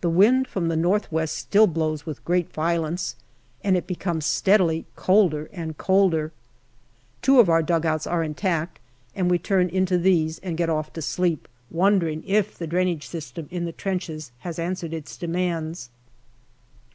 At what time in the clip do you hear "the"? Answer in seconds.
0.00-0.08, 0.68-0.74, 12.56-12.66, 13.66-13.72